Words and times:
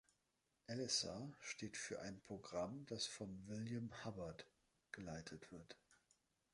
„Elicer“ 0.65 1.31
steht 1.41 1.77
für 1.77 2.01
ein 2.01 2.19
Programm, 2.21 2.87
das 2.87 3.05
von 3.05 3.47
William 3.47 3.91
Hubbard 4.03 4.47
geleitet 4.91 5.51
wird. 5.51 5.77